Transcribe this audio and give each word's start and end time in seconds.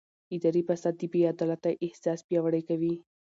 اداري 0.35 0.61
فساد 0.67 0.93
د 0.99 1.03
بې 1.11 1.21
عدالتۍ 1.31 1.75
احساس 1.85 2.19
پیاوړی 2.27 2.61
کوي 2.69 2.95